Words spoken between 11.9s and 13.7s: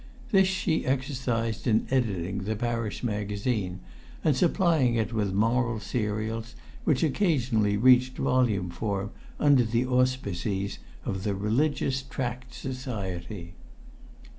Tract Society.